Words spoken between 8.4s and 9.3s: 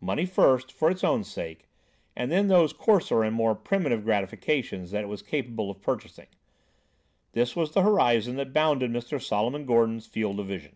bounded Mr.